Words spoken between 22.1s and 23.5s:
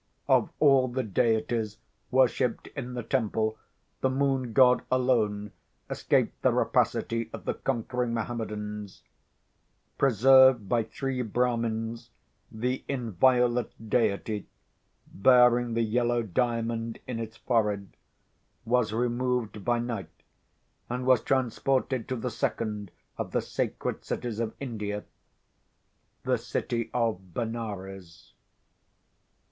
the second of the